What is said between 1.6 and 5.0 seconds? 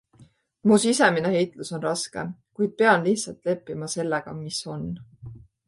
on raske, kuid pean lihtsalt leppima sellega, mis on.